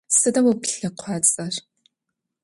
[0.17, 1.53] Сыда о плъэкъуацӏэр?